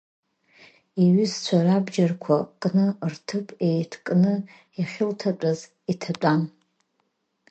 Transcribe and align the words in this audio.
Иҩызцәа 1.03 1.57
рабџьарқәа 1.65 2.37
кны, 2.61 2.85
рҭыԥ 3.13 3.47
еиҭкны 3.67 4.33
иахьылҭатәаз 4.77 5.59
иҭатәан. 5.91 6.41